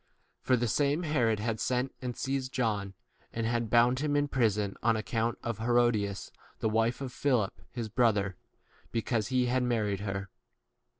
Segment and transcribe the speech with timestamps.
[0.41, 2.95] For the same Herod had sent and seized John,
[3.31, 7.61] and had bound him in i prison, on account of Herodias, the wife of Philip
[7.69, 8.35] his brother,
[8.91, 10.31] because he 18 had married her.